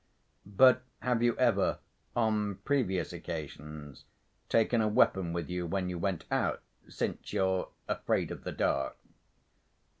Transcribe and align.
"But 0.47 0.81
have 1.01 1.21
you 1.21 1.37
ever 1.37 1.77
on 2.15 2.55
previous 2.65 3.13
occasions 3.13 4.05
taken 4.49 4.81
a 4.81 4.87
weapon 4.87 5.31
with 5.31 5.47
you 5.47 5.67
when 5.67 5.89
you 5.91 5.99
went 5.99 6.25
out, 6.31 6.63
since 6.89 7.31
you're 7.31 7.69
afraid 7.87 8.31
of 8.31 8.43
the 8.43 8.51
dark?" 8.51 8.97